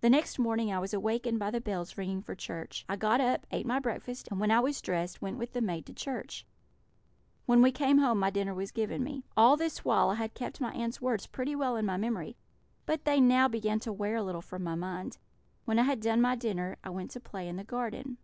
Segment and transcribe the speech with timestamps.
[0.00, 2.84] "The next morning I was awakened by the bells ringing for church.
[2.88, 5.86] I got up, ate my breakfast, and when I was dressed went with the maid
[5.86, 6.44] to church.
[7.46, 9.22] When we came home my dinner was given me.
[9.36, 12.36] All this while I had kept my aunts' words pretty well in my memory,
[12.84, 15.18] but they now began to wear a little from my mind.
[15.66, 18.18] When I had done my dinner I went to play in the garden.